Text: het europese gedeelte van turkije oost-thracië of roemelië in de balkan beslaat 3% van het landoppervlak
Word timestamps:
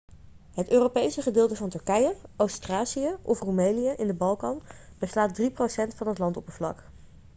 het 0.53 0.69
europese 0.71 1.21
gedeelte 1.21 1.55
van 1.55 1.69
turkije 1.69 2.15
oost-thracië 2.37 3.15
of 3.21 3.39
roemelië 3.39 3.89
in 3.97 4.07
de 4.07 4.13
balkan 4.13 4.61
beslaat 4.99 5.39
3% 5.41 5.53
van 5.95 6.07
het 6.07 6.17
landoppervlak 6.19 6.83